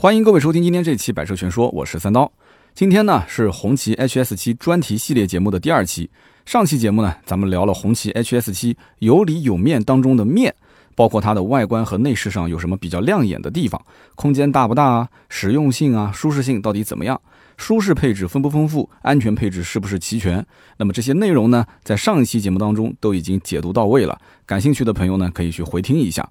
[0.00, 2.30] 欢迎各位收听今天这期《百车全说》，我是三刀。
[2.72, 6.08] 今天呢是红旗 HS7 专题系列节目的第二期。
[6.46, 10.54] 上期节目呢，咱们聊了红旗 HS7 有里有面当中的面，
[10.94, 13.84] 包括它的外观和内饰上有什么比较亮眼的地方，
[14.14, 17.20] 空间大不大啊，实用性啊，舒适性到底怎么样，
[17.56, 20.46] 舒适配置丰不丰富，安全配置是不是齐全？
[20.76, 24.16] 那么这些内容呢，在上一期节目当中都已经解读到位了。
[24.46, 26.24] 感兴趣的朋友呢，可以去回听一下。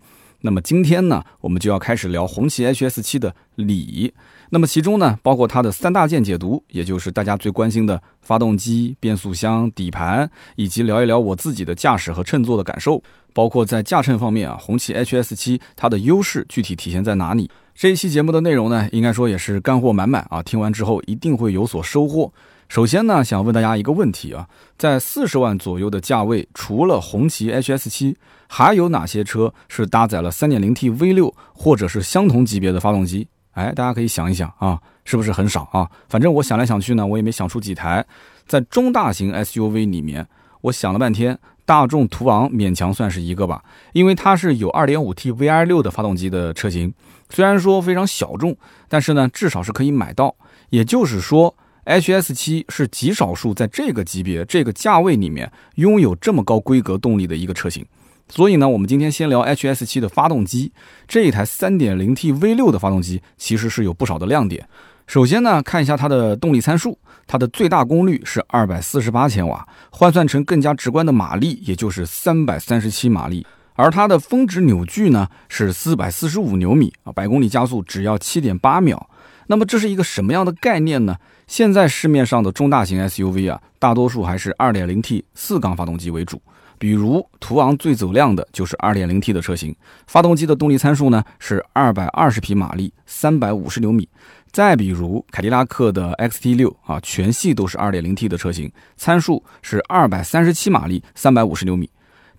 [0.47, 4.13] 那么今天呢，我们就要开始聊红旗 HS7 的里。
[4.49, 13.03] 那么其中呢，包括它的三大件解读，也就是大家最关心的发动机、变速箱、底盘，以及聊一聊我自己的驾驶和乘坐的感受。
[13.33, 17.51] 包括在驾乘方面啊，红旗 HS7 它的优势具体体现在哪里？
[17.75, 20.41] 这一期节目的内容呢，应该说也是干货满满啊！
[20.41, 22.31] 听完之后一定会有所收获。
[22.67, 28.15] 首先呢，想问大家一个问题啊，在四十万左右的价位，除了红旗 HS7，
[28.47, 33.29] 还有哪些车是搭载了 3.0T V6 或者是相同级别的发动机？
[33.51, 35.89] 哎，大家可以想一想啊，是不是很少啊？
[36.09, 38.05] 反正我想来想去呢，我也没想出几台。
[38.45, 40.27] 在中大型 SUV 里面，
[40.61, 43.63] 我想了半天，大众途昂勉强算是一个吧，
[43.93, 46.93] 因为它是有 2.5T VI6 的发动机的车型，
[47.29, 48.57] 虽然说非常小众，
[48.89, 50.35] 但是呢，至少是可以买到。
[50.69, 51.55] 也就是说。
[51.87, 57.85] HS7 是极少数在这个级别、这个价位里面拥有这么高规格动力的一个车型，
[58.27, 60.73] 所以呢，我们今天先聊 HS7 的发动机。
[61.07, 64.67] 这一台 3.0T V6 的发动机其实是有不少的亮点。
[65.07, 73.47] 首先呢，看一下它的动力参数，它的最大功率是248千瓦，换算成更加直观的马力，也就是337马力。
[73.75, 79.09] 而它的峰值扭矩呢是445牛米啊，百公里加速只要7.8秒。
[79.47, 81.17] 那么这是一个什么样的概念呢？
[81.47, 86.41] 现在市面上的中大型 SUV 啊，大多数还是 2.0T 四缸发动机为主，
[86.77, 89.75] 比如途昂最走量的就是 2.0T 的车型，
[90.05, 94.07] 发动机的动力参数呢是220匹马力，350牛米。
[94.51, 101.89] 再比如凯迪拉克的 XT6 啊，全系都是 2.0T 的车型，参数是237马力，350牛米。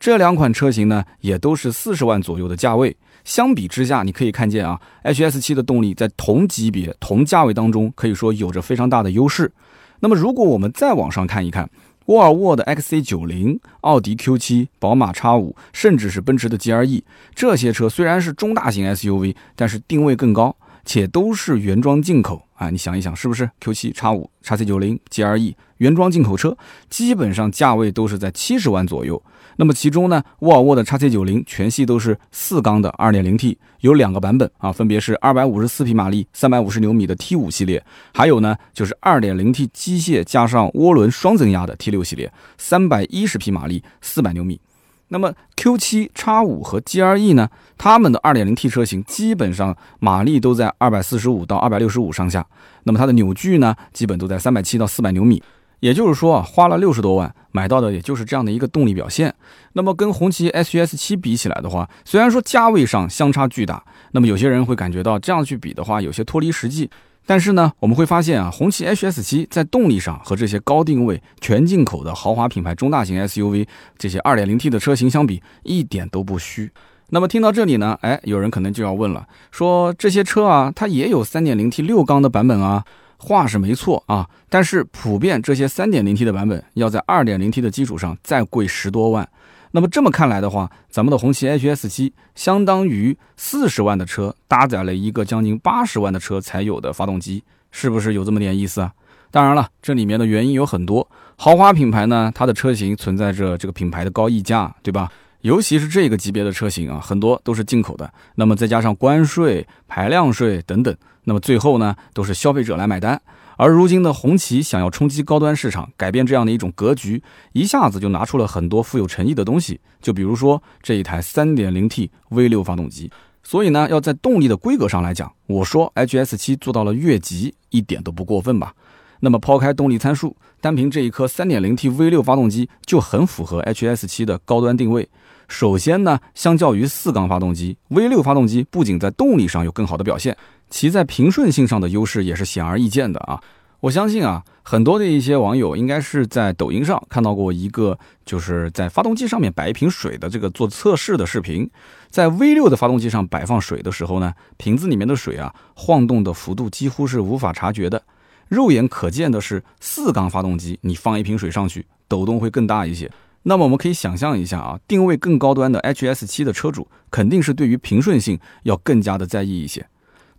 [0.01, 2.97] 这两款车型呢，也都是四十万左右的价位。
[3.28, 9.53] 相比之下，你可以看见啊，H S 七的动力在同级别、同价位当中，可以说有着非常大的优势。
[10.00, 11.69] 那么，如果我们再往上看一看，
[12.06, 20.56] 沃尔沃的 X C 九零、奥迪 Q 七、宝马 X 五甚至是奔驰的 G R E，这些车虽然是中大型 SUV，但是定位更高，
[20.88, 22.71] 且都是原装进口啊。
[22.71, 26.56] 你想一想，是不是 Q7、X5、XC90、GLE 原装进口车，
[26.88, 29.22] 基本上价位都是在七十万左右。
[29.56, 37.84] 那么其中呢，沃尔沃的 x C 九零全系都是四缸的 2.0T，有两个版本啊，分别是254匹马力、350牛米的 T5 系列，
[38.15, 44.60] 还有呢就是 2.0T 机械加上涡轮双增压的 T6 系列，310匹马力、400牛米。
[45.09, 52.47] 那么 Q7、X5 和 G R E 呢，它们的 2.0T 车型基本上马力都在245到265上下，
[52.85, 55.43] 那么它的扭矩呢，基本都在370到400牛米。
[55.81, 59.33] 也就是说啊，花了六十多万买到的，也就是这样的一个动力表现。
[59.75, 66.91] 那么跟红旗 HS7 比起来的话，虽然说价位上相差巨大，那么有些人会感觉到这样去比的话有些脱离实际。
[67.28, 73.66] 但是呢，我们会发现啊，红旗 HS7 在动力上和这些高定位、全进口的豪华品牌中大型 SUV
[73.99, 76.71] 这些 2.0T 的车型相比，一点都不虚。
[77.11, 82.83] 那么听到这里呢，哎，有人可能就要问了，说这些车啊，它也有 3.0T 六缸的版本啊。
[83.19, 89.28] 话是没错啊，但是普遍这些 3.0T 的版本要在 2.0T 的基础上再贵十多万。
[89.73, 98.93] 那么这么看来的话，咱们的红旗 HS7 相当于四十万的车搭载了一个将近八十万的车才有的发动机，是不是有这么点意思啊？
[99.31, 101.06] 当然了，这里面的原因有很多。
[101.37, 105.12] 豪华品牌呢，它的车型存在着这个品牌的高溢价，对吧？
[105.43, 108.11] 尤其是这个级别的车型啊，很多都是进口的。
[108.35, 110.97] 那么再加上关税、排量税等等。
[111.25, 113.21] 那么最后呢，都是消费者来买单。
[113.59, 117.21] 而如今的红旗想要冲击高端市场，改变这样的一种格局，
[117.53, 119.81] 一下子就拿出了很多富有诚意的东西。
[120.01, 123.11] 就比如说这一台 3.0T V6 发动机。
[123.43, 128.73] 所以呢，要在动力的规格上来讲，我说 HS7 做到了越级，一点都不过分吧？
[129.21, 135.09] 那么抛开动力参数，单凭这一颗 3.0T V6 发动机就很符合 HS7 的高端定位。
[135.49, 140.37] 首先呢，相较于四缸发动机，V6 发动机不仅在动力上有更好的表现。
[140.71, 143.43] 其在平顺性上的优势也是显而易见的啊！
[143.81, 151.71] 我相信啊，很多的一些网友应该是在抖音上看到过一个，就是在发动机上面摆一瓶水的这个做测试的视频。
[152.11, 158.03] 在 V6 的发动机上摆放水的时候呢，瓶子里面的水啊晃动的幅度几乎是无法察觉的。
[158.49, 163.09] 肉眼可见的是，四缸发动机你放一瓶水上去，抖动会更大一些。
[163.45, 169.87] 那么我们可以想象一下啊，定位更高端的 HS7 的车主肯定是对于平顺性要更加的在意一些。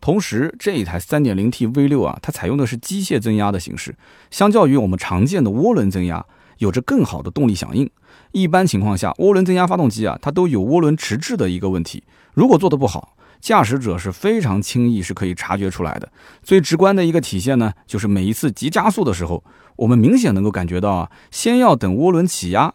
[0.02, 3.96] 同时，这一台 3.0T V6 啊，它采用的是机械增压的形式，
[4.32, 6.26] 相较于我们常见的涡轮增压，
[6.60, 7.90] 有着更好的动力响应。
[8.32, 12.04] 一般情况下，涡轮增压发动机啊，它都有涡轮迟滞的一个问题。
[12.34, 16.10] 如果做的不好，驾驶者是非常轻易是可以察觉出来的。
[16.44, 19.44] 最直观的一个体现呢，就是每一次急加速的时候，
[19.78, 22.74] 我们明显能够感觉到啊，先要等涡轮起压，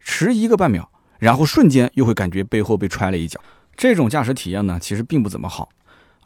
[0.00, 3.40] 迟一个半秒，然后瞬间又会感觉背后被踹了一脚。
[3.76, 5.68] 这种驾驶体验呢，其实并不怎么好。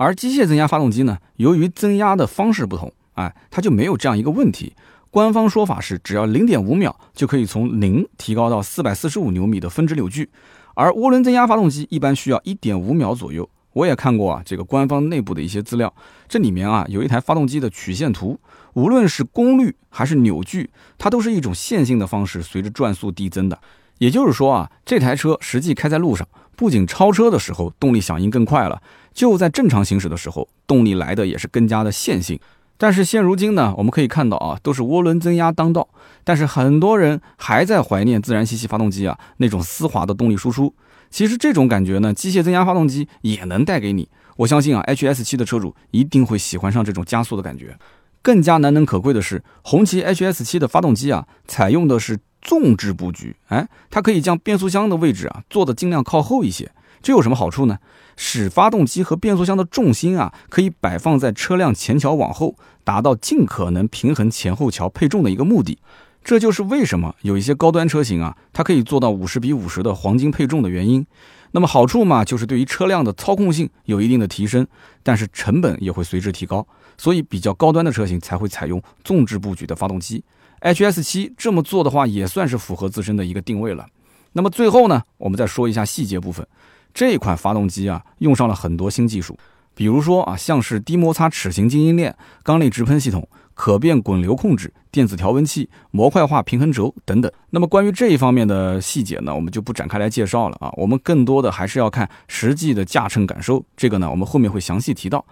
[0.01, 4.73] 而机械增压发动机呢，由于增压的方式不同，哎，它就没有这样一个问题。
[5.11, 10.31] 官方说法是，只要零点五秒就可以从零提高到四百四十五牛米的峰值扭矩，
[10.73, 13.47] 而涡轮增压发动机一般需要一点五秒左右。
[13.75, 15.93] 我也看过啊，这个官方内部的一些资料，
[16.27, 18.41] 这里面啊有一台发动机的曲线图，
[18.73, 23.61] 无论是功率还是扭矩，它都是一种线性的方式，随着转速递增的。
[23.99, 26.27] 也就是说啊，这台车实际开在路上，
[26.57, 28.83] 不仅超车的时候动力响应更快了，
[29.21, 32.41] 就在正常行驶的时候，动力来的也是更加的线性。
[32.79, 35.87] 但是现如今呢，我们可以看到啊，都是涡轮增压当道，
[36.25, 40.75] 但是很多人还在怀念自然吸气发动机啊那种丝滑的动力输出。
[41.11, 44.09] 其实这种感觉呢，机械增压发动机也能带给你。
[44.39, 47.77] 我相信啊，HS7 的车主一定会喜欢上这种加速的感觉。
[48.23, 56.73] 更加难能可贵的是，红旗 HS7 的发动机啊，采用的是纵置布局，哎，它可以将变速箱的位置啊做的尽量靠后一些。
[57.03, 57.79] 这有什么好处呢？
[58.17, 65.79] 使发动机和变速箱的重心啊，可以摆放在车辆前桥往后，达到尽可能平衡前后桥配重的一个目的。
[66.23, 71.07] 这就是为什么有一些高端车型啊，它可以做到五十比五十的黄金配重的原因。
[71.53, 74.67] 那么好处嘛，就是对于车辆的操控性有一定的提升，
[75.03, 76.67] 但是成本也会随之提高。
[76.99, 80.23] 所以比较高端的车型才会采用纵置布局的发动机。
[80.61, 83.87] HS7 这么做的话，也算是符合自身的一个定位了。
[84.33, 86.47] 那么最后呢，我们再说一下细节部分。
[86.93, 89.39] 这款发动机啊，用上了很多新技术，
[89.75, 97.31] 比如说啊，像是低摩擦齿形静音链、缸内直喷系统、可变滚流控制、电子调温器、模块化平衡轴等等。
[97.51, 100.71] 那么关于这一方面的细节呢，我们就不展开来介绍了啊。
[100.77, 105.25] 我们更多的还是要看实际的驾乘感受，这个呢，我们后面会详细提到。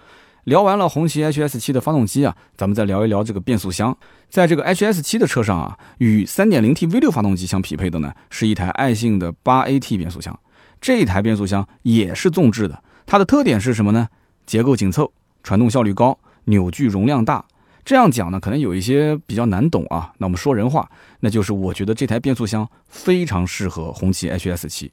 [0.44, 3.94] 聊完了红旗 HS7 的发动机啊，咱们再聊一聊这个变速箱。
[4.30, 10.38] 在这个 HS7 的车上啊，与 3.0T V6 发动机相匹配的呢，是一台爱信的 8AT 变速箱。
[10.80, 14.08] 这一台变速箱也是纵置的，它的特点是什么呢？
[14.46, 17.44] 结构紧凑，传动效率高，扭矩容量大。
[17.84, 20.12] 这样讲呢，可能有一些比较难懂啊。
[20.18, 20.90] 那我们说人话，
[21.20, 24.90] 那就是我觉得这台变速箱非常适合红旗 HS7。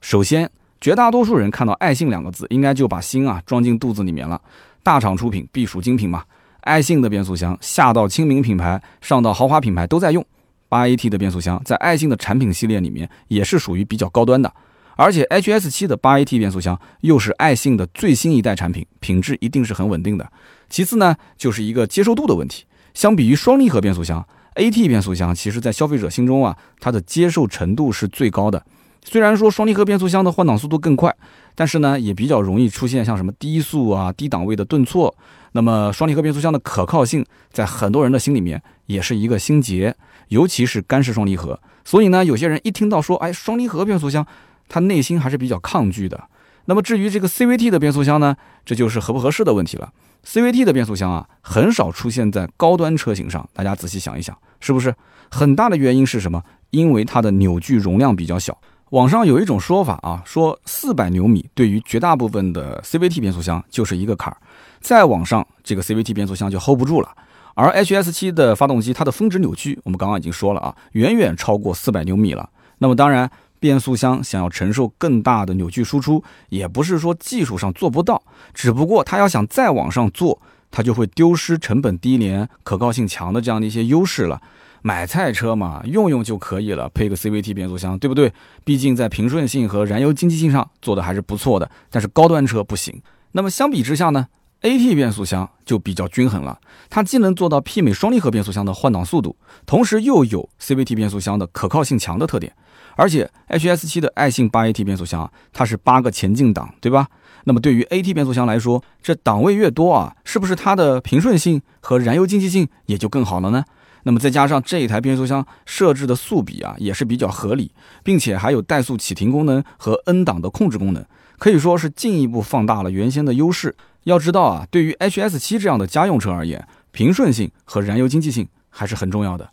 [0.00, 0.50] 首先，
[0.80, 4.40] 绝大多数人看到爱信两个字，应该就把心啊装进肚子里面了。
[4.82, 6.24] 大厂出品必属精品嘛。
[6.62, 10.24] 爱信的变速箱下到亲民品牌，上到豪华品牌都在用。
[10.70, 14.52] 八 AT 的变速箱在爱信的产品系列里面也是属于比较高端的。
[14.98, 20.28] 而且 HS7 的八 AT 变速箱又是爱信的最新一代产品，品质一定是很稳定的。
[20.68, 22.64] 其次呢，就是一个接受度的问题。
[22.94, 28.60] 相比于双离合变速箱，AT 变速箱其实在消费者心中啊，它的接受程度是最高的。
[29.04, 31.14] 虽然说双离合变速箱的换挡速度更快，
[31.54, 35.14] 但是呢，也比较容易出现像什么低速啊、低档位的顿挫。
[35.52, 39.94] 那么双离合变速箱的可靠性，在很多人的心里面也是一个心结，
[40.28, 41.60] 尤其是干式双离合。
[41.84, 44.26] 所以呢，有些人一听到说，哎，双离合变速箱。
[44.68, 46.28] 他内心还是比较抗拒的。
[46.66, 49.90] 那么至于这个 CVT 的变速箱呢，这就是合不合适的问题了。
[50.26, 53.48] CVT 的变速箱啊，很少出现在高端车型上。
[53.54, 54.94] 大家仔细想一想，是不是？
[55.30, 56.42] 很大的原因是什么？
[56.70, 58.58] 因为它的扭矩容量比较小。
[58.90, 64.36] 网上有一种说法啊，说四百牛米对于绝大部分的 CVT 变速箱就是一个坎儿，
[64.80, 67.08] 再往上这个 CVT 变速箱就 hold 不住了。
[67.54, 72.50] 而 HS7 的发动机，它的峰值扭矩我们刚刚已经说了啊，远远超过四百牛米了。
[72.76, 73.30] 那么当然。
[73.60, 78.22] 变速箱想要承受更大的扭矩输出，也不是说技术上做不到，
[78.54, 84.40] 只不过它要想再往上做，它就会丢失成本低廉、可靠性强的这样的一些优势了。
[84.80, 88.32] 买菜车嘛，用用就可以了，配个 CVT 变速箱，对不对？
[88.64, 91.68] 毕竟在平顺性和燃油经济性上做的还是不错的。
[91.90, 93.02] 但是高端车不行。
[93.32, 94.28] 那么相比之下呢
[94.62, 99.36] ，AT 变速箱就比较均衡了，它既能做到媲美双离合变速箱的换挡速度，
[99.66, 102.54] 同时又有 CVT 变速箱的可靠性强的特点。
[102.98, 107.06] 而且 HS7 的爱信八 AT 变速箱啊，它是八个前进档，对吧？
[107.44, 113.64] 那么对于 AT 变速箱来说，这档位越多啊，是不是它的平顺性和燃油经济性也就更好了呢？
[114.02, 117.70] 那么再加上这一台变速箱设置的速比啊，也是比较合理，
[118.02, 121.04] 并且还有怠速启停功能和 N 档的控制功能，
[121.38, 123.76] 可以说是进一步放大了原先的优势。
[124.02, 129.48] 要知道啊，对于 HS7 这样的家用车而言，平顺性和燃油经济性还是很重要的。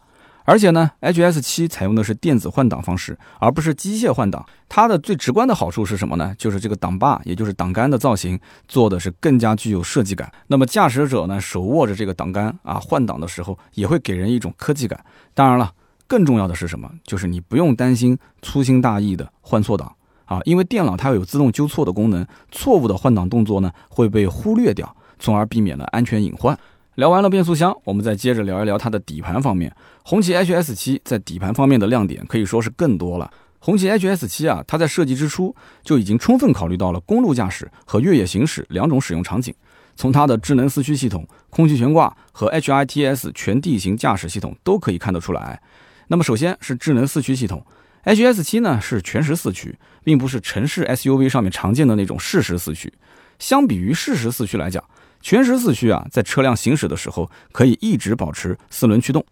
[0.48, 4.46] 而且呢，HS 七采用的是电子换挡方式，而不是机械换挡。
[4.70, 6.36] 它的最直观的好处是什么呢？
[6.38, 10.32] 就是这个挡把，也就是挡杆的造型做的是更加具有设计感。
[10.46, 15.04] 那么驾驶者呢，手握着这个挡杆啊，换挡的时候也会给人一种科技感。
[15.34, 15.74] 当然了，
[16.06, 16.90] 更重要的是什么？
[17.04, 19.92] 就是你不用担心粗心大意的换错档
[20.26, 26.56] 啊，因为电脑它有自动纠错的功能，错误的换挡动作呢会被忽略掉，从而避免了安全隐患。
[26.96, 29.74] 聊完了变速箱，我们再接着聊一聊它的底盘方面。
[30.04, 33.30] 红旗 HS 七在底盘方面的亮点可以说是更多了。
[33.60, 39.54] 红旗 HS 七啊，它在设计之初就已经充分考虑到了公路驾驶和越野行驶两种使用场景。
[39.98, 45.62] 从它的智能四驱系统、空气悬挂和 HITS 全地形驾驶系统都可以看得出来。
[46.08, 47.66] 那么首先是智能四驱系统
[48.06, 52.94] ，HS 七呢是全时四驱，并不是城市 SUV 上面常见的那种适时四驱。
[53.40, 54.82] 相比于适时四驱来讲，
[55.26, 59.26] 全时四驱啊，在车辆行驶的时候可以一直保持四轮驱动，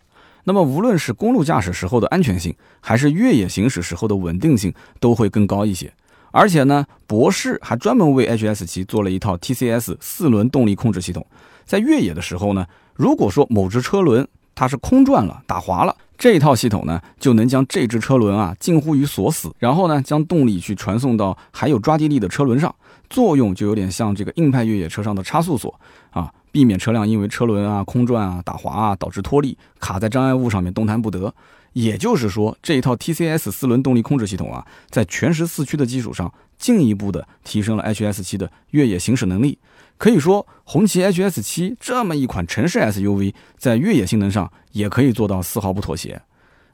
[0.43, 5.93] 那么无论是公路驾驶时候的安全性，还是越野行驶时候的稳定性，都会更高一些。
[6.31, 11.23] 而且呢，博世还专门为 HS 七做了一套 TCS 四轮动力控制系统，
[11.63, 22.73] 在越野的时候呢，如果说某只车轮它是空转了、打滑了，这一套系统呢就能将这只车轮啊近乎于锁死，然后呢将动力去传送到还有抓地力的车轮上。
[23.13, 25.79] 作用就有点像这个硬派越野车上的差速锁
[26.09, 31.31] 啊，避免车辆因为车轮啊空转啊打滑啊导致脱力卡在障碍物上面动弹不得。
[31.73, 39.59] 也就是说，这一套 TCS 四轮动力控制系统啊，在全时四驱的基础上，进一步的提升了 HS 七的越野行驶能力。
[39.99, 46.19] 可以说，红旗 HS 七这么一款城市 SUV，在越野性能上也可以做到丝毫不妥协。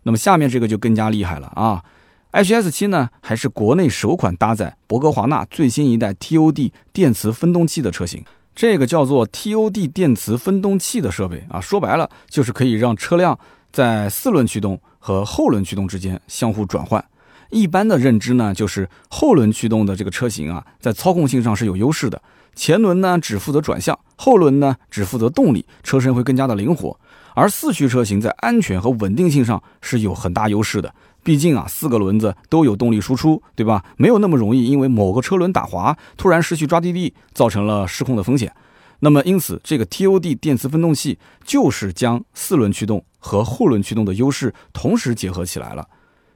[0.03, 1.84] 那么下面这个就更加厉害了啊
[2.31, 8.24] ！HS 七呢，还是国内首款搭载博格华纳最新一代 TOD 电磁分动器的车型。
[8.55, 13.38] 这个叫做 TOD 电磁分动器的设备啊，说白了就是可以让车辆
[13.71, 17.03] 在四轮驱动和后轮驱动之间相互转换。
[17.50, 22.21] 一般的认知呢，就是后轮驱动的这个车型啊，在操控性上是有优势的，
[22.53, 27.00] 前轮呢只负责转向，后轮呢只负责动力，车身会更加的灵活。
[27.33, 30.93] 而四驱车型在安全和稳定性上是有很大优势的。
[31.24, 33.84] 毕竟啊，四个轮子都有动力输出，对吧？
[33.98, 38.54] 没有那么容易因为某个车轮打滑，突然失去抓地力，造成了失控的风险。
[39.02, 45.88] 那么，因此这个 TOD 电磁分动器就是将四轮驱动和后轮驱动的优势同时结合起来了。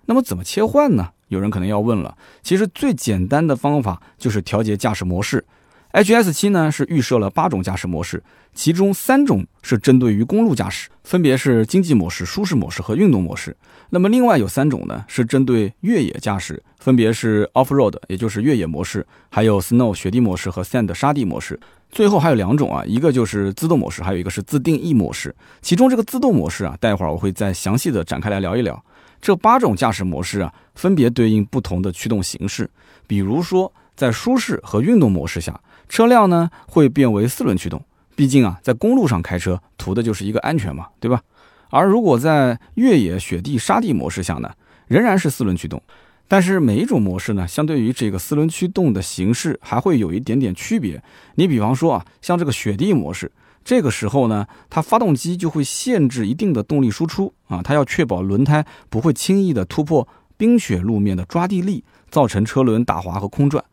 [0.06, 1.10] 那么怎么切换呢？
[1.28, 2.16] 有人可能要问了。
[2.42, 5.44] 其实最简单的方法就是调节驾驶模式。
[5.92, 13.56] HS 七呢是预设了八种驾驶模式，其中三种是针对于公路驾驶，分别是经济模式、舒适模式和运动模式。
[13.90, 21.60] 那么另外有三种呢是针对越野驾驶，分别是 Off Road，也就是越野模式，还有 Snow 雪地模式和 Sand 沙地模式。
[21.90, 25.36] 最后还有两种啊，一个就是自动模式，还有一个是自定义模式。
[25.62, 28.84] 其中这个自动模式啊，待会儿我会再详细的展开来聊一聊。
[29.22, 32.70] 这八种驾驶模式啊，分别对应不同的驱动形式。
[33.08, 35.60] 比如说在舒适和运动模式下。
[35.90, 37.80] 车辆呢会变为四轮驱动，
[38.16, 41.22] 毕竟啊，在公路上开车图的就是一个安全嘛，对吧？
[41.70, 44.52] 而如果在越野、雪地、沙地模式下呢，
[44.88, 45.82] 仍然是四轮驱动，
[46.28, 51.02] 但是每一种模式呢，相对于这个四轮驱动的形式还会有一点点区别。
[51.36, 53.32] 你比方说啊，像这个雪地模式，
[53.66, 63.64] 这个时候呢，它发动机就会限制一定的动力输出啊，它要确保轮胎不会轻易的突破冰雪路面的抓地力，造成车轮打滑和空转。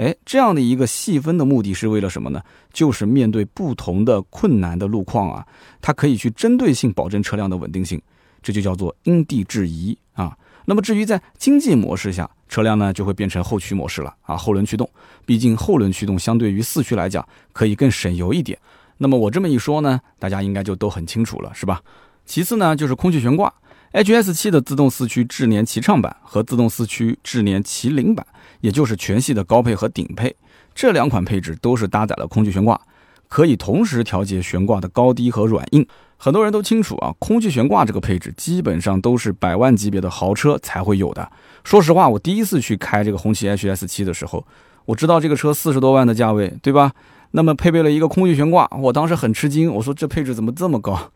[0.00, 2.42] 哎，这样的一个细分的目的是为了什么呢？
[2.72, 5.46] 就是面对不同的困难的路况啊，
[5.82, 8.00] 它可以去针对性保证车辆的稳定性，
[8.42, 10.34] 这就叫做因地制宜啊。
[10.64, 14.88] 那么至于在经济模式下，车辆呢就会变成后驱模式了啊，后轮驱动。
[15.26, 18.58] 毕竟后轮驱动相对于四驱来讲，可以更省油一点。
[18.96, 21.78] 那么我这么一说呢，大家应该就都很清楚了，是吧？
[22.24, 23.52] 其次呢，就是空气悬挂
[23.92, 28.26] ，HS 七的自动四驱智联齐畅版和自动四驱智联麒麟版。
[28.60, 30.36] 也就是全系的高配和顶配
[30.74, 32.78] 这两款配置都是搭载了空气悬挂，
[33.26, 35.86] 可以同时调节悬挂的高低和软硬。
[36.18, 41.32] 很多人都清楚啊，空气悬挂这个配置基本上都是百万级别的豪车才会有的。
[41.64, 44.46] 说实话，我第一次去开这个红旗 HS 七的时候，
[44.84, 46.92] 我知道这个车四十多万的价位，对吧？
[47.30, 51.10] 那么配备了一个空气悬挂，我当时很吃惊，我说这配置怎么这么高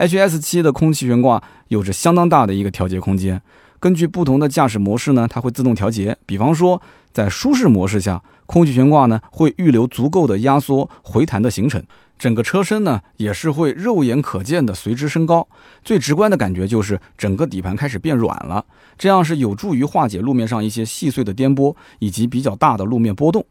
[0.00, 3.40] ？HS 七的空气悬挂有着相当大的一个调节空间。
[3.78, 6.16] 根据不同的驾驶模式呢，它会自动调节。
[6.24, 6.80] 比方说，
[7.12, 11.82] 在舒适模式下，空气悬挂呢会预留足够的压缩回弹的行程，
[12.18, 15.46] 整个车身呢也是会肉眼可见的随之升高。
[15.82, 18.64] 最直观的感觉就是整个底盘开始变软了，
[18.98, 23.44] 这样是有助于化解路面上一些细碎的颠簸以及比较大的路面波动。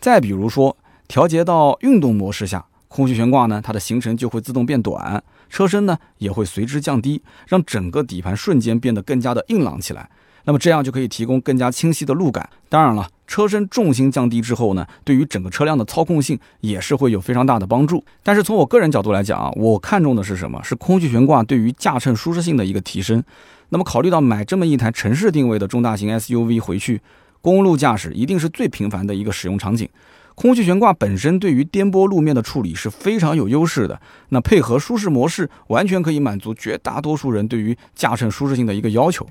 [0.00, 10.08] 再比如说，调节到运动模式下，空气悬挂呢，它的行程就会自动变短，车身呢也会随之降低，让整个底盘瞬间变得更加的硬朗起来。
[10.44, 12.48] 那么这样就可以提供更加清晰的路感。
[12.68, 18.04] 当然了，车身重心降低之后呢，对于整个车辆的操控性也是会有非常大的帮助。
[18.22, 20.62] 但是从我个人角度来讲啊，我看中的是什么？
[20.62, 23.20] 是空气悬挂对于驾乘舒适性的一个提升。
[23.70, 27.00] 那么考虑到买这么一台城市定位的中大型 SUV 回去，
[27.40, 29.88] 公路驾驶一定是最频繁的一个使用场景。
[30.36, 34.00] 空气悬挂本身对于颠簸路面的处理是非常有优势的。
[34.28, 39.26] 那配合舒适模式，完全可以满足绝大多数人对于驾乘舒适性的一个要求。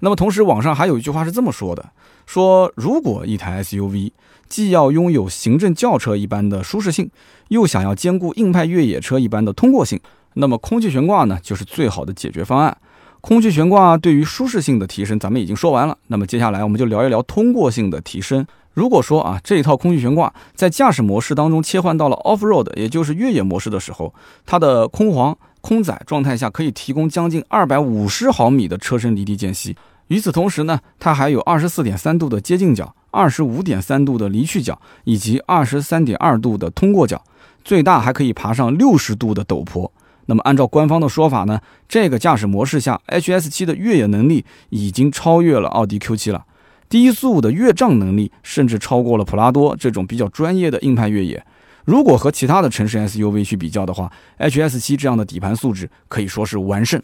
[0.00, 1.90] 那么同时，网上还有一句话是这么说的：
[2.26, 4.10] 说如果一台 SUV
[4.48, 7.08] 既要拥有行政轿车一般的舒适性，
[7.48, 10.00] 又想要兼顾硬派越野车一般的通过性，
[10.34, 12.76] 那么空气悬挂呢就是最好的解决方案。
[13.20, 15.96] 空气悬挂对于舒适性的提升，咱们已经说完了。
[16.08, 18.44] 那么接下来我们就聊一聊通过性的提升。
[18.72, 24.14] 如果说啊这一套空气悬挂在驾驶模式当中切换到了 Off Road，也就是越野模式的时候，
[24.46, 29.76] 它的空簧空载状态下可以提供将近二百五十毫米的车身离地间隙。
[30.08, 37.22] 与此同时呢，它还有二十四点三度的接近角，二十五点三度的离去角，以及二十三点二度的通过角，
[37.64, 39.92] 最大还可以爬上六十度的陡坡。
[40.26, 46.44] 那么按照官方的说法呢，这个驾驶模式下，HS7 的越野能力已经超越了奥迪 Q7 了，
[46.90, 51.42] 低速的越障能力甚至超过了普拉多这种比较专业的硬派越野。
[51.84, 57.00] 如果和其他的城市 SUV 去比较的话，HS7 这样的底盘素质可以说是完胜。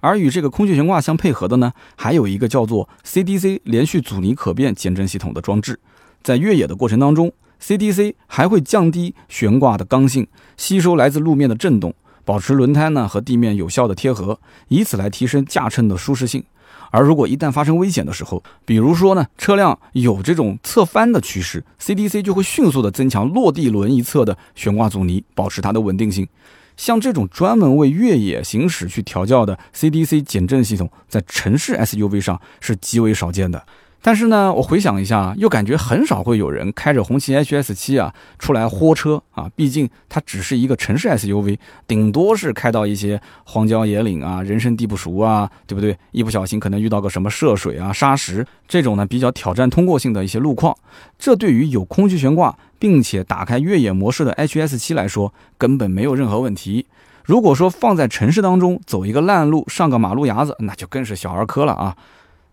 [0.00, 5.80] 而与这个空气悬挂相配合的呢，还有一个叫做 CDC 连续阻尼可变减震系统的装置。
[6.22, 10.26] 在越野的过程当中，CDC 还会降低悬挂的刚性，
[10.58, 11.94] 吸收来自路面的震动，
[12.26, 16.44] 保持轮胎呢和地面有效的贴合，以此来提升驾乘的舒适性。
[16.92, 26.28] 而如果一旦发生危险的时候，比如说呢车辆有这种侧翻的趋势，CDC 就会迅速的增强落地轮一侧的悬挂阻尼，保持它的稳定性。
[26.76, 33.64] 像这种专门为越野行驶去调教的 CDC 减震系统，在城市 SUV 上是极为少见的。
[34.04, 39.48] 但是呢，我回想一下，又感觉很少会有人开着红旗 HS7 啊出来豁车啊。
[39.54, 41.56] 毕竟它只是一个城市 SUV，
[41.86, 45.96] 顶多是开到一些荒郊野岭啊、人生地不熟啊，对不对？
[46.10, 50.76] 一不小心可能遇到个什么涉水啊、沙石这种呢比较挑战通过性的一些路况，
[51.16, 56.86] 这对于有空气悬挂并且打开越野模式的 HS7 来说，根本没有任何问题。
[57.24, 61.96] 如果说放在城市当中走一个烂路、上个马路牙子，那就更是小儿科了啊。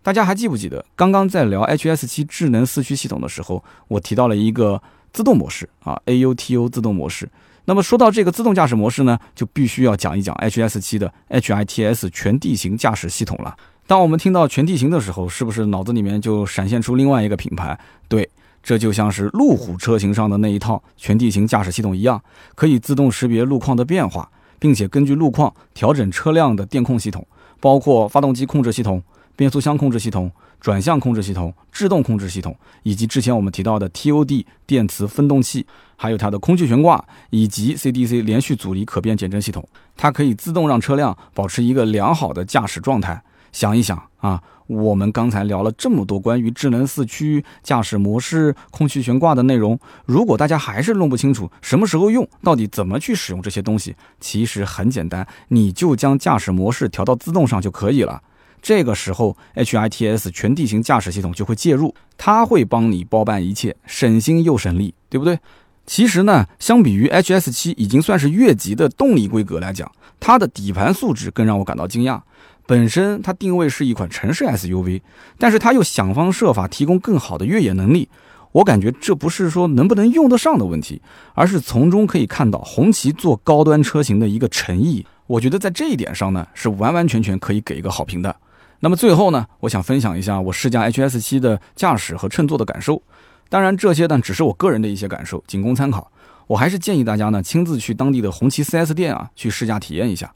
[0.02, 4.80] 大家还记不记得刚刚在聊 HS7 智能四驱系统的时候，我提到了一个
[5.12, 7.28] 自动模式啊，AUTO 自动模式。
[7.66, 13.54] 那么说到这个自动驾驶模式呢，就必须要讲一讲 HS7 的 HITS 全地形驾驶系统了。
[13.86, 17.78] 当我们听到全地形的时候，是不是脑子里面就闪现出另外一个品牌？
[18.08, 18.28] 对，
[18.62, 22.22] 这就像是路虎车型上的那一套全地形驾驶系统一样，
[22.54, 27.26] 可以自动识别路况的变化，并且根据路况调整车辆的电控系统，
[27.60, 29.02] 包括发动机控制系统。
[29.40, 43.22] 变速箱控制系统、转向控制系统、制动控制系统，以及之前我们提到的 TOD 电磁分动器，还有它的空气悬挂以及 CDC 连续阻尼可变减震系统，它可以自动让车辆保持一个良好的驾驶状态。
[43.50, 58.22] 想一想啊，我们刚才聊了这么多关于智能四驱、驾驶模式、空气悬挂的内容，如果大家还是弄不清楚什么时候用，到底怎么去使用这些东西，其实很简单，你就将驾驶模式调到自动上就可以了。
[58.62, 65.38] 这个时候，HITS 全地形驾驶系统就会介入，它会帮你包办一切，省心又省力，对不对？
[65.86, 72.20] 其实呢，相比于 HS7 已经算是越级的动力规格来讲，它的底盘素质更让我感到惊讶。
[72.66, 75.00] 本身它定位是一款城市 SUV，
[75.38, 78.08] 但是它又想方设法提供更好的越野能力。
[78.52, 81.00] 我感觉这不是说能不能用得上的问题，
[81.34, 85.04] 而是从中可以看到红旗做高端车型的一个诚意。
[85.26, 88.36] 我觉得在这一点上呢，是完完全全可以给一个好评的。
[88.80, 93.02] 那么最后呢，我想分享一下我试驾 HS7 的驾驶和乘坐的感受。
[93.48, 96.10] 当然，这些呢只是我个人的一些感受，仅供参考。
[96.46, 100.32] 我还是建议大家呢亲自去当地的红旗 4S 店啊去试驾体验一下。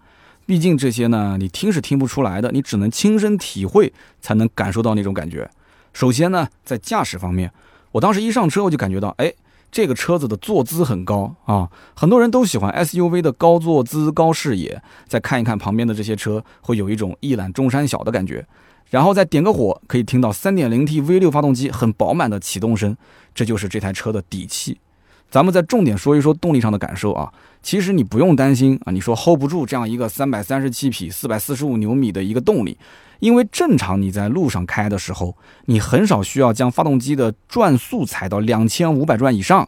[0.47, 5.51] 毕竟这些呢你听是听不出来的，你只能亲身体会才能感受到那种感觉。
[5.93, 7.51] 首先呢，在驾驶方面，
[7.93, 9.33] 我当时一上车我就感觉到，哎。
[9.75, 14.81] 这个车子的坐姿很高啊，很多人都喜欢 SUV 的高坐姿、高视野。
[15.09, 18.47] 再看一看旁边的这些车，会有一种一览众山小的感觉。
[18.91, 22.97] 然后再点个火，可以听到 3.0T V6 发动机很饱满的启动声，
[23.35, 24.79] 这就是这台车的底气。
[25.29, 27.33] 咱们再重点说一说动力上的感受啊，
[27.65, 32.77] 其实你不用担心啊，你说 hold 不住这样一个337匹、445牛米的一个动力。
[33.21, 39.67] 因为正常你在路上开的时候，你很少需要将发动机的转速踩到两千五百转以上。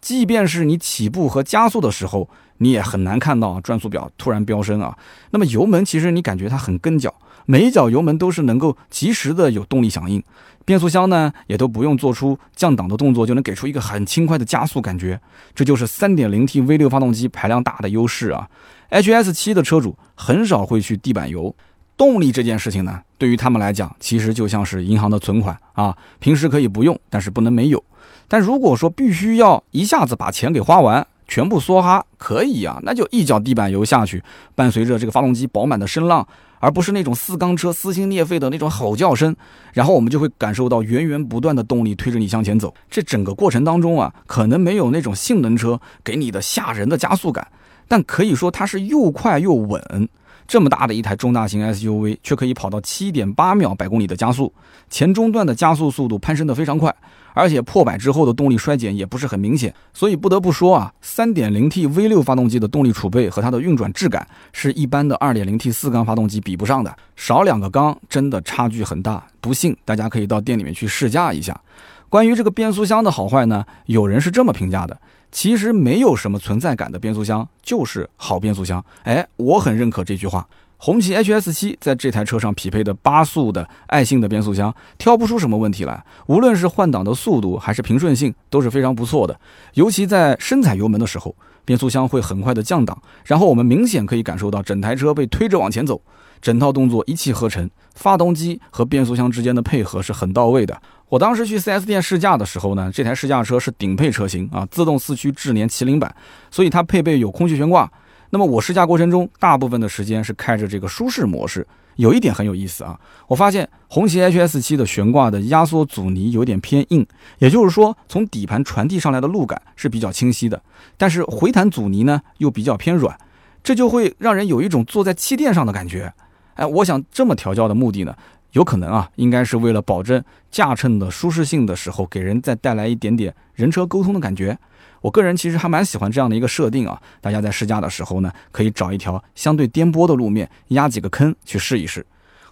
[0.00, 2.28] 即便是你起步和加速的时候，
[2.58, 4.98] 你也很难看到转速表突然飙升啊。
[5.30, 7.14] 那么油门其实你感觉它很跟脚，
[7.46, 10.20] 每一脚油门都是能够及时的有动力响应。
[10.66, 15.18] 变速箱呢，也都不用做出降档的动作，就能给出一个很轻快的加速感觉。
[15.54, 18.48] 这就是 3.0T V6 发动机排量大的优势啊。
[18.90, 21.54] HS7 的车主很少会去地板油，
[21.96, 27.82] 动力这件事情呢，对于他们来讲，其实就像是银行的存款啊，平时可以不用，但是不能没有。
[28.26, 34.20] 但如果说必须要一下子把钱给花完，全部梭哈，可以啊，那就一脚地板油下去，
[34.56, 36.26] 伴随着这个发动机饱满的声浪。
[36.58, 39.34] 而不是那种四缸车撕心裂肺的那种吼叫声，
[39.72, 42.74] 然后我们就会感受到源源不断的动力推着你向前走。
[42.90, 47.48] 这整个过程当中啊，可能没有那种性能车给你的吓人的加速感，
[47.86, 50.08] 但可以说它是又快又稳。
[50.46, 54.52] 这么大的一台中大型 SUV，却可以跑到七点八秒百公里的加速，
[54.88, 56.94] 前中段的加速速度攀升得非常快。
[57.38, 69.22] 而且破百之后的动力衰减也不是很明显，所以不得不说啊，3.0T V6 发动机的动力储备和它的运转质感是一般的 2.0T 四缸发动机比不上的，少两个缸真的差距很大。
[69.42, 71.60] 不信大家可以到店里面去试驾一下。
[72.08, 74.98] 关于这个变速箱的好坏呢，有人是这么评价的：
[75.36, 78.82] 其实没有什么存在感的变速箱就是好变速箱。
[79.02, 80.48] 哎，我很认可这句话。
[80.78, 86.02] 红旗 HS7 在这台车上匹配的八速的爱信的变速箱，挑不出什么问题来。
[86.28, 89.38] 无论是换挡的速度还是平顺性都是非常不错的。
[89.74, 96.00] 尤其在深踩油门的时候，变速箱会很快的降档，然后我们明显可以感受到整台车被推着往前走，
[96.40, 100.80] 整套动作一气呵成，发动机和变速箱之间的配合是很到位的。
[101.08, 106.14] 我当时去 4S 店试驾的时候呢，这台试驾车是顶配车型啊，自动四驱智联麒麟版，
[106.50, 107.90] 所以它配备有空气悬挂。
[108.30, 111.66] 那么我试驾过程中，大部分的时间是开着这个舒适模式。
[111.94, 117.06] 有一点很有意思啊，我发现红旗 HS7 的悬挂的压缩阻尼有点偏硬，
[117.38, 120.60] 也就是说从底盘传递上来的路感是比较清晰的，
[120.98, 123.16] 但是回弹阻尼呢又比较偏软，
[123.64, 126.12] 这就会让人有一种坐在气垫上的感觉。
[126.56, 128.14] 哎，我想这么调教的目的呢，
[128.52, 134.58] 有可能啊，应该是为了保证驾乘的舒适性的时候，给人再带来一点点人车沟通的感觉。
[135.02, 142.04] 我个人其实还蛮喜欢这样的一个设定啊，大家在试驾的时候呢，可以找一条相对颠簸的路面，压几个坑去试一试。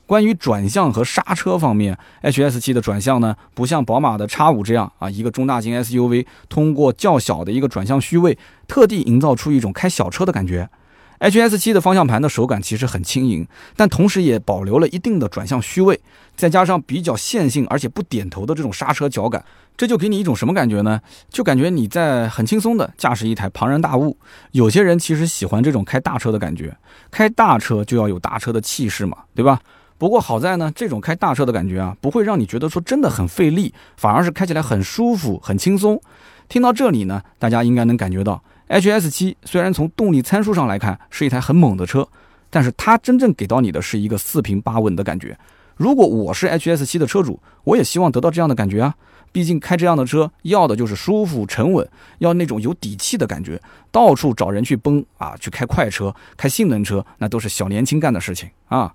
[0.06, 8.38] 关于转向和刹车方面，HS7 的转向呢，不像宝马的 X5 这样啊，一个中大型 SUV 通过较小的一个转向虚位，
[8.68, 10.68] 特地营造出一种开小车的感觉。
[11.24, 15.98] HS7 的方向盘的手感其实很轻盈，但同时也保留了一定的转向虚位，
[16.37, 19.42] 再加上比较线性而且不点头的这种刹车脚感，
[19.74, 21.00] 这就给你一种什么感觉呢？
[21.30, 24.18] 就感觉你在很轻松的驾驶一台庞然大物。
[24.52, 26.76] 有些人其实喜欢这种开大车的感觉，
[27.10, 29.58] 开大车就要有大车的气势嘛，对吧？
[29.96, 35.98] 不过好在呢，这种开大车的感觉啊，不会让你觉得说真的很费力，反而是开起来很舒服、很轻松。
[36.50, 38.42] 听到这里呢，大家应该能感觉到。
[38.74, 42.08] HS7 虽然从动力参数上来看是一台很猛的车，
[42.50, 45.38] 但是它真正给到你的是一个四平八稳的感觉。
[45.76, 48.94] 如果我是 HS7 的车主，我也希望得到这样的感觉啊！
[49.30, 53.60] 毕竟开这样的车要的就是舒服沉稳，要那种有底气的感觉。
[53.92, 58.92] 到处找人去崩啊，去开快车、开性能车，那都是小年轻干的事情啊。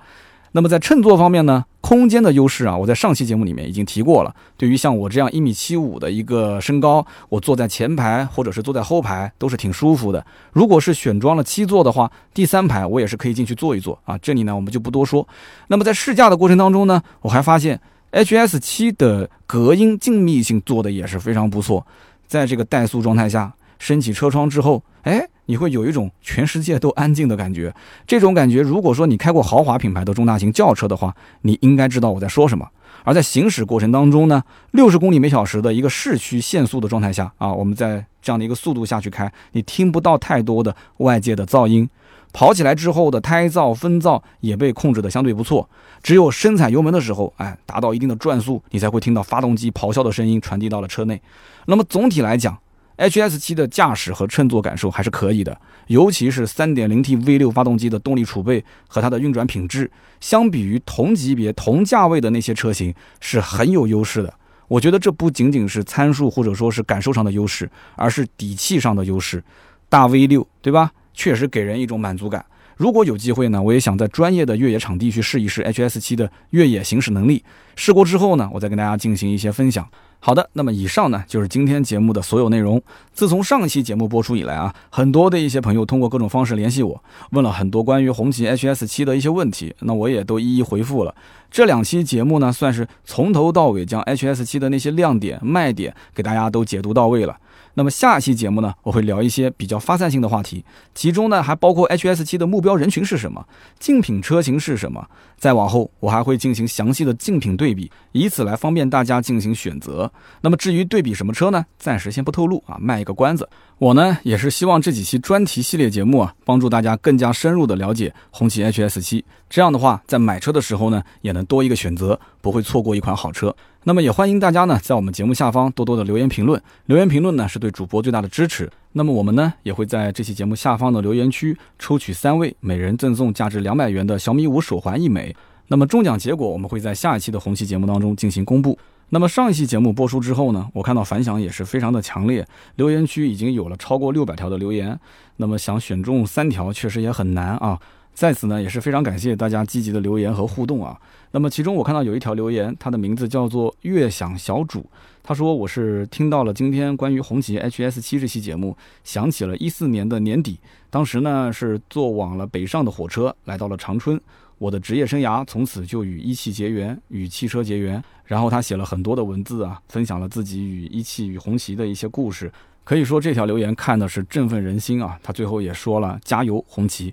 [0.51, 4.35] 那么在乘坐方面呢，空间的优势啊，我在上期节目里面已经提过了。
[4.57, 10.25] 对于像我这样一米七五的一个身高，我坐在前排或者是坐在后排都是挺舒服的。
[10.51, 14.17] 如果是选装了七座的话，第三排我也是可以进去坐一坐啊。
[14.17, 15.27] 这里呢我们就不多说。
[15.67, 17.79] 那么在试驾的过程当中呢，我还发现
[18.11, 21.85] HS 七的隔音静谧性做的也是非常不错。
[22.25, 25.28] 在这个怠速状态下，升起车窗之后，哎。
[25.49, 27.73] 你会有一种全世界都安静的感觉，
[28.05, 32.69] 这种感觉，如果说你开过豪华品牌的中大型轿车的话，你应该知道我在说什么。
[33.03, 41.89] 而在行驶过程当中呢，六十公里每小时的一个市区限速的状态下啊，我们在这样的一个速度下去开，你听不到太多的外界的噪音，
[42.31, 45.67] 跑起来之后的胎噪、风噪也被控制的相对不错。
[46.03, 51.19] 只有深踩油门的时候，哎，达到一定的转速，你才会听到发动机咆哮的声音传递到了车内。
[51.65, 52.55] 那么总体来讲
[52.99, 55.57] H S 七的驾驶和乘坐感受还是可以的，
[55.87, 64.33] 尤其是 3.0T V6 发动机的动力储备和它的运转品质，相比于同级别同价位的那些车型是很有优势的。
[64.67, 69.41] 我觉得这不仅仅是参数或者说是感受上的优势，而是底气上的优势。
[69.87, 70.91] 大 V6 对吧？
[71.13, 72.45] 确实给人一种满足感。
[72.79, 77.43] 如果有机会呢，我也想在专业的越野场地去试一试 HS7 的越野行驶能力。
[77.75, 79.85] 试过之后呢，我再跟大家进行一些分享。
[80.21, 82.81] 好的，那么以上呢就是今天节目的所有内容。
[83.11, 91.13] 自从上期节目播出以来啊，很多的一些朋友通过各种方式联系我，问了很多关于红旗 HS7 的一些问题，那我也都一一回复了。
[91.51, 97.35] 这两期节目呢，算是从头到尾将 HS7 的那些亮点、卖点给大家都解读到位了。
[97.79, 103.47] 那么下期节目呢，我会聊一些比较发散性的话题，其中呢还包括 H S 七的目标人群是什么，
[103.79, 105.07] 竞品车型是什么。
[105.37, 110.11] 再往后，我还会进行详细的竞品对比，以此来方便大家进行选择。
[110.41, 111.65] 那么至于对比什么车呢？
[111.77, 113.47] 暂时先不透露啊，卖一个关子。
[113.79, 123.55] 我呢也是希望这几期专题系列节目啊，帮助大家更加深入的了解红旗 HS7，这样的话，在买车的时候呢，也能多一个选择，不会错过一款好车。
[123.85, 128.69] 那么也欢迎大家呢，在我们节目下方多多的留言评论，留言评论呢是对主播最大的支持。
[128.91, 135.33] 那么我们呢也会在这期节目下方的留言区抽取三位，每人赠送价值两百元的小米五手环一枚。
[135.69, 138.77] 那么中奖结果我们会在下一期的红旗节目当中进行公布。
[139.11, 144.99] 那么上一期节目播出之后呢，我看到反响也是非常的强烈，留言区已经有了超过六百条的留言。
[145.37, 147.79] 那么想选中三条确实也很难啊。
[148.13, 150.99] 在此呢，也是非常感谢大家积极的留言和互动啊。
[151.31, 154.85] 那么其中我看到有一条留言，它的名字叫做“悦享小主”。
[155.23, 164.19] 他说：“我是听到了今天关于红旗 HS 七这期节目，想起了一四年的年底，当时呢是坐往了北上的火车，来到了长春。
[164.59, 168.01] 我的职业生涯从此就与一汽结缘，与汽车结缘。
[168.25, 172.51] 然后他写了很多的文字啊，分享了自己与一汽与红旗的一些故事。
[172.83, 175.17] 可以说这条留言看的是振奋人心啊。
[175.23, 177.11] 他最后也说了：加油，红旗！”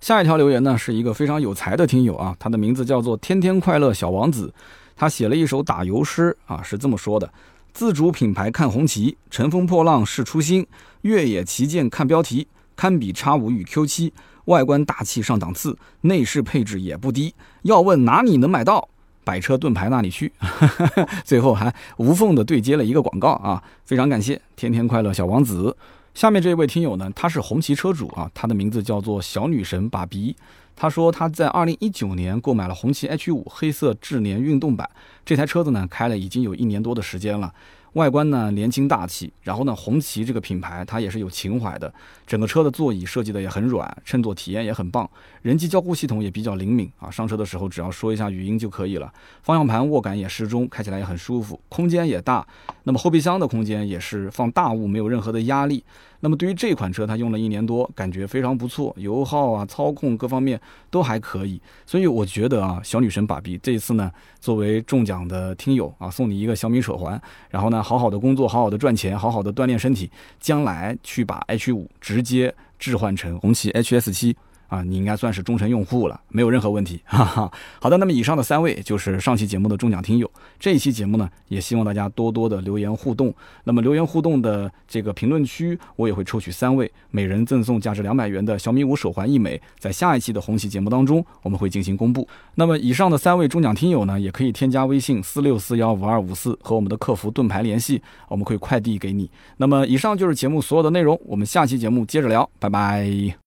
[0.00, 4.52] 下一条留言呢，是一个非常有才的听友啊，他的名字叫做天天快乐小王子，
[4.94, 7.32] 他写了一首打油诗啊，是这么说的：
[7.72, 10.66] 自主品牌看红旗，乘风破浪是初心，
[11.02, 14.12] 越野旗舰看标题，堪比叉五与 Q 七，
[14.46, 17.34] 外观大气上档次，内饰配置也不低。
[17.62, 18.88] 要问哪里能买到，
[19.24, 20.32] 百车盾牌那里去。
[21.24, 25.76] 最后还无缝的对接了一个广告啊，非常感谢天天快乐小王子。
[26.14, 30.36] 下面这位听友呢，他是红旗车主啊，他的名字叫做小女神爸比。
[30.74, 34.88] 他说他在二零一九年购买了红旗 H 五黑色智联运动版，
[35.24, 37.52] 这台车子呢开了已经有一年多的时间了。
[37.94, 41.92] 外观呢年轻大气，然后呢红旗这个品牌它也是有情怀的，
[42.26, 45.08] 整个车的座椅设计的也很软，乘坐体验也很棒，
[45.42, 49.12] 人机交互系统也比较灵敏啊，上车的时候只要说一下语音就可以了。
[49.42, 52.46] 方向盘握感也适中，开起来也很舒服，空间也大，
[52.84, 55.84] 那么后备箱的空间也是放大物没有任何的压力。
[56.24, 61.60] 那么对于这款车，它用了一年多，感觉非常不错，油耗啊、操控各方面都还可以。
[61.84, 64.08] 所以我觉得啊，小女神爸比这一次呢，
[64.38, 70.08] 作为中奖的听友啊，送你一个小米手环，然后呢，好好的工作，好好的赚钱，好好的锻炼身体，
[70.38, 74.36] 将来去把 H 五直接置换成红旗 HS 七。
[74.72, 76.98] 啊，你应该算是忠诚用户了，没有任何问题。
[77.04, 77.52] 哈哈。
[77.78, 80.30] 好的，那么以上的三位就是上期节目的中奖听友。
[80.58, 83.34] 这一期节目呢，也希望大家多多的留言互动。
[83.64, 89.60] 那么留言互动的这个评论区，我也会抽取三位，每人赠送价值两百元的小米五手环一枚。
[89.78, 92.26] 在下一期的红旗节目当中，我们会进行公布。
[92.54, 99.30] 那么以上的三位中奖听友呢，也可以添加微信四六四幺五二五四和我们的客服盾牌联系，我们会快递给你。
[99.58, 103.34] 那么以上就是节目所有的内容，我们下期节目接着聊，拜拜。